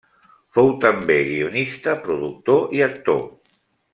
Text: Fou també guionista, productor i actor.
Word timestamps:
Fou 0.57 0.71
també 0.85 1.17
guionista, 1.27 1.95
productor 2.07 2.75
i 2.79 2.83
actor. 2.89 3.23